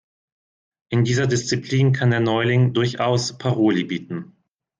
[0.89, 4.35] In dieser Disziplin kann der Neuling durchaus Paroli bieten.